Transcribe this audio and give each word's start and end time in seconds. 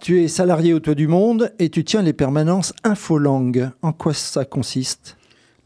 Tu 0.00 0.22
es 0.22 0.28
salarié 0.28 0.72
au 0.72 0.80
Toit 0.80 0.94
du 0.94 1.08
Monde 1.08 1.52
et 1.58 1.68
tu 1.68 1.84
tiens 1.84 2.00
les 2.00 2.14
permanences 2.14 2.72
Infolangue. 2.84 3.70
En 3.82 3.92
quoi 3.92 4.14
ça 4.14 4.44
consiste? 4.44 5.16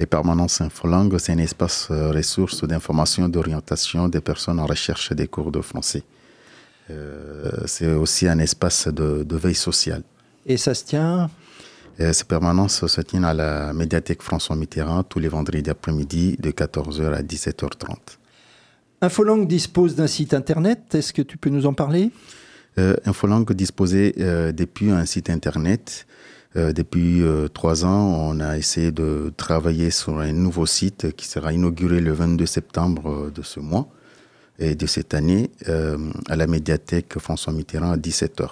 Les 0.00 0.06
permanences 0.06 0.60
Infolangue, 0.60 1.18
c'est 1.18 1.32
un 1.32 1.38
espace 1.38 1.88
euh, 1.90 2.10
ressource 2.10 2.64
d'information 2.64 3.28
d'orientation 3.28 4.08
des 4.08 4.20
personnes 4.20 4.58
en 4.58 4.66
recherche 4.66 5.12
des 5.12 5.28
cours 5.28 5.52
de 5.52 5.60
français. 5.60 6.02
Euh, 6.90 7.50
c'est 7.66 7.92
aussi 7.92 8.26
un 8.26 8.40
espace 8.40 8.88
de, 8.88 9.22
de, 9.22 9.36
veille 9.36 9.54
sociale. 9.54 10.02
Et 10.46 10.56
ça 10.56 10.74
se 10.74 10.84
tient? 10.84 11.30
Et 11.98 12.12
Ces 12.12 12.24
permanences 12.24 12.84
se 12.86 13.00
tiennent 13.02 13.24
à 13.24 13.34
la 13.34 13.72
médiathèque 13.72 14.22
François 14.22 14.56
Mitterrand 14.56 15.04
tous 15.04 15.20
les 15.20 15.28
vendredis 15.28 15.70
après-midi 15.70 16.36
de 16.40 16.50
14h 16.50 17.14
à 17.14 17.22
17h30. 17.22 17.96
Infolangue 19.00 19.46
dispose 19.46 19.94
d'un 19.94 20.08
site 20.08 20.34
internet. 20.34 20.94
Est-ce 20.94 21.12
que 21.12 21.22
tu 21.22 21.36
peux 21.36 21.50
nous 21.50 21.66
en 21.66 21.74
parler? 21.74 22.10
euh, 22.10 22.41
Infolangue 22.76 23.52
disposait 23.52 24.14
euh, 24.18 24.52
depuis 24.52 24.90
un 24.90 25.04
site 25.06 25.30
internet. 25.30 26.06
Euh, 26.54 26.72
depuis 26.72 27.22
euh, 27.22 27.48
trois 27.48 27.84
ans, 27.84 28.28
on 28.30 28.40
a 28.40 28.58
essayé 28.58 28.92
de 28.92 29.32
travailler 29.36 29.90
sur 29.90 30.18
un 30.18 30.32
nouveau 30.32 30.66
site 30.66 31.14
qui 31.16 31.26
sera 31.26 31.52
inauguré 31.52 32.00
le 32.00 32.12
22 32.12 32.44
septembre 32.44 33.10
euh, 33.10 33.30
de 33.30 33.42
ce 33.42 33.58
mois 33.58 33.88
et 34.58 34.74
de 34.74 34.86
cette 34.86 35.14
année 35.14 35.50
euh, 35.68 35.96
à 36.28 36.36
la 36.36 36.46
médiathèque 36.46 37.18
François 37.18 37.54
Mitterrand 37.54 37.92
à 37.92 37.96
17h. 37.96 38.50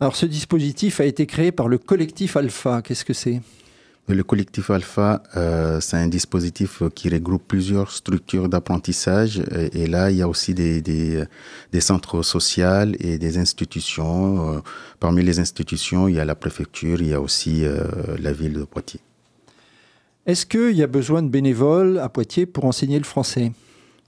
Alors 0.00 0.16
ce 0.16 0.26
dispositif 0.26 1.00
a 1.00 1.06
été 1.06 1.24
créé 1.24 1.50
par 1.50 1.68
le 1.68 1.78
collectif 1.78 2.36
Alpha. 2.36 2.82
Qu'est-ce 2.82 3.06
que 3.06 3.14
c'est? 3.14 3.40
Le 4.12 4.22
collectif 4.22 4.70
Alpha, 4.70 5.22
euh, 5.36 5.80
c'est 5.80 5.96
un 5.96 6.08
dispositif 6.08 6.82
qui 6.94 7.08
regroupe 7.08 7.42
plusieurs 7.48 7.90
structures 7.90 8.50
d'apprentissage. 8.50 9.42
Et, 9.72 9.86
là, 9.86 10.10
il 10.10 10.18
y 10.18 10.22
a 10.22 10.28
aussi 10.28 10.52
des 10.52 11.26
centres 11.80 12.22
sociaux 12.22 12.92
et 13.00 13.16
des 13.16 13.38
institutions. 13.38 14.56
Euh, 14.56 14.60
parmi 15.00 15.22
les 15.22 15.38
institutions, 15.38 16.06
il 16.06 16.16
y 16.16 16.20
a 16.20 16.24
la 16.26 16.34
préfecture, 16.34 17.00
il 17.00 17.08
y 17.08 17.14
a 17.14 17.20
aussi 17.20 17.64
euh, 17.64 17.84
la 18.18 18.32
ville 18.32 18.52
de 18.52 18.64
Poitiers. 18.64 19.00
Est-ce 20.26 20.44
qu'il 20.44 20.76
y 20.76 20.82
a 20.82 20.86
besoin 20.86 21.22
de 21.22 21.28
bénévoles 21.28 21.98
à 21.98 22.08
Poitiers 22.08 22.46
pour 22.46 22.66
enseigner 22.66 22.98
le 22.98 23.04
français? 23.04 23.52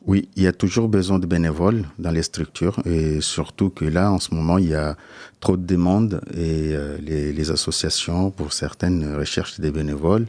Oui, 0.06 0.28
il 0.36 0.44
y 0.44 0.46
a 0.46 0.52
toujours 0.52 0.88
besoin 0.88 1.18
de 1.18 1.26
bénévoles 1.26 1.84
dans 1.98 2.12
les 2.12 2.22
structures 2.22 2.80
et 2.84 3.20
surtout 3.20 3.70
que 3.70 3.84
là, 3.84 4.12
en 4.12 4.20
ce 4.20 4.32
moment, 4.32 4.56
il 4.56 4.68
y 4.68 4.74
a 4.74 4.96
trop 5.40 5.56
de 5.56 5.66
demandes 5.66 6.20
et 6.32 6.74
euh, 6.74 6.96
les, 7.02 7.32
les, 7.32 7.50
associations, 7.50 8.30
pour 8.30 8.52
certaines, 8.52 9.16
recherchent 9.16 9.58
des 9.58 9.72
bénévoles 9.72 10.26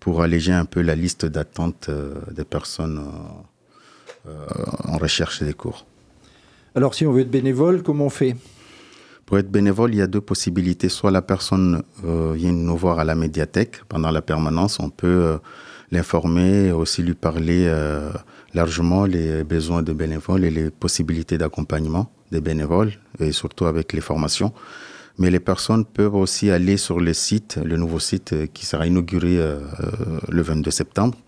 pour 0.00 0.22
alléger 0.22 0.54
un 0.54 0.64
peu 0.64 0.80
la 0.80 0.94
liste 0.94 1.26
d'attente 1.26 1.90
euh, 1.90 2.14
des 2.30 2.44
personnes 2.44 3.04
euh, 4.26 4.46
en 4.84 4.96
recherche 4.96 5.42
des 5.42 5.52
cours. 5.52 5.84
Alors, 6.74 6.94
si 6.94 7.04
on 7.06 7.12
veut 7.12 7.20
être 7.20 7.30
bénévole, 7.30 7.82
comment 7.82 8.06
on 8.06 8.10
fait? 8.10 8.36
Pour 9.26 9.38
être 9.38 9.50
bénévole, 9.50 9.92
il 9.92 9.98
y 9.98 10.02
a 10.02 10.06
deux 10.06 10.22
possibilités. 10.22 10.88
Soit 10.88 11.10
la 11.10 11.22
personne 11.22 11.82
vient 12.02 12.52
nous 12.52 12.76
voir 12.76 12.98
à 12.98 13.04
la 13.04 13.14
médiathèque 13.14 13.82
pendant 13.88 14.10
la 14.10 14.22
permanence, 14.22 14.80
on 14.80 14.88
peut 14.90 15.38
l'informer, 15.90 16.72
aussi 16.72 17.02
lui 17.02 17.14
parler 17.14 17.64
euh, 17.66 18.10
largement 18.54 19.04
les 19.04 19.44
besoins 19.44 19.82
de 19.82 19.92
bénévoles 19.92 20.44
et 20.44 20.50
les 20.50 20.70
possibilités 20.70 21.38
d'accompagnement 21.38 22.10
des 22.30 22.40
bénévoles, 22.40 22.92
et 23.18 23.32
surtout 23.32 23.66
avec 23.66 23.92
les 23.92 24.00
formations. 24.00 24.52
Mais 25.18 25.30
les 25.30 25.40
personnes 25.40 25.84
peuvent 25.84 26.14
aussi 26.14 26.50
aller 26.50 26.76
sur 26.76 27.00
le 27.00 27.12
site, 27.12 27.58
le 27.62 27.76
nouveau 27.76 27.98
site 27.98 28.52
qui 28.52 28.64
sera 28.64 28.86
inauguré 28.86 29.38
euh, 29.38 29.60
le 30.28 30.42
22 30.42 30.70
septembre. 30.70 31.18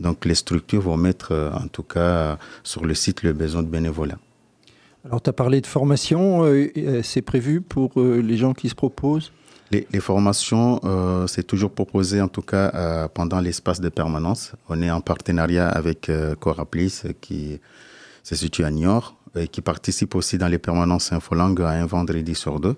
Donc 0.00 0.24
les 0.24 0.34
structures 0.34 0.80
vont 0.80 0.96
mettre 0.96 1.32
euh, 1.32 1.52
en 1.52 1.68
tout 1.68 1.82
cas 1.82 2.38
sur 2.64 2.84
le 2.84 2.94
site 2.94 3.22
le 3.22 3.32
besoin 3.32 3.62
de 3.62 3.68
bénévolat. 3.68 4.18
Alors 5.04 5.22
tu 5.22 5.30
as 5.30 5.32
parlé 5.32 5.60
de 5.60 5.66
formation, 5.66 6.44
euh, 6.44 7.00
c'est 7.02 7.22
prévu 7.22 7.60
pour 7.60 7.92
euh, 8.00 8.20
les 8.20 8.36
gens 8.36 8.54
qui 8.54 8.68
se 8.68 8.74
proposent? 8.74 9.32
Les, 9.70 10.00
formations, 10.00 10.80
euh, 10.84 11.26
c'est 11.26 11.44
toujours 11.44 11.70
proposé 11.70 12.20
en 12.20 12.28
tout 12.28 12.42
cas 12.42 12.72
euh, 12.74 13.08
pendant 13.08 13.40
l'espace 13.40 13.80
de 13.80 13.88
permanence. 13.88 14.52
On 14.68 14.82
est 14.82 14.90
en 14.90 15.00
partenariat 15.00 15.68
avec 15.68 16.08
euh, 16.08 16.34
Coraplis 16.34 17.02
qui 17.20 17.60
se 18.22 18.34
situe 18.34 18.64
à 18.64 18.70
Niort 18.70 19.16
et 19.36 19.48
qui 19.48 19.60
participe 19.60 20.14
aussi 20.14 20.38
dans 20.38 20.48
les 20.48 20.58
permanences 20.58 21.12
infolangues 21.12 21.62
à 21.62 21.70
un 21.70 21.86
vendredi 21.86 22.34
sur 22.34 22.58
deux. 22.58 22.76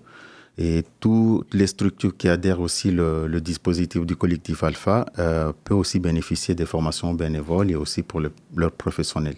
Et 0.59 0.84
toutes 1.00 1.55
les 1.55 1.67
structures 1.67 2.15
qui 2.15 2.28
adhèrent 2.28 2.61
aussi 2.61 2.91
le, 2.91 3.41
dispositif 3.41 4.05
du 4.05 4.17
collectif 4.17 4.62
Alpha 4.62 5.06
euh, 5.19 5.53
peuvent 5.65 5.78
aussi 5.78 5.99
bénéficier 5.99 6.55
des 6.55 6.67
formations 6.67 7.15
bénévoles 7.15 7.71
et 7.71 7.75
aussi 7.75 8.03
pour 8.03 8.21
le, 8.21 8.33
leurs 8.55 8.72
professionnels. 8.72 9.37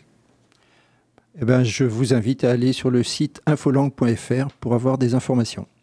Eh 1.41 1.45
ben, 1.45 1.63
je 1.63 1.85
vous 1.85 2.15
invite 2.15 2.45
à 2.45 2.51
aller 2.51 2.73
sur 2.73 2.91
le 2.91 3.03
site 3.03 3.41
infolangue.fr 3.47 4.53
pour 4.61 4.75
avoir 4.75 4.99
des 4.99 5.15
informations. 5.15 5.67